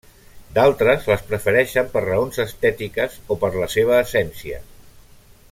[0.53, 4.61] D'altres, les prefereixen per raons estètiques o per la seva essència.